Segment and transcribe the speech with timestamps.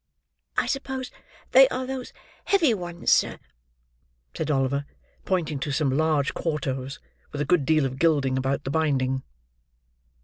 [0.57, 1.11] "I suppose
[1.51, 2.11] they are those
[2.45, 3.37] heavy ones, sir,"
[4.35, 4.85] said Oliver,
[5.25, 6.99] pointing to some large quartos,
[7.31, 9.21] with a good deal of gilding about the binding.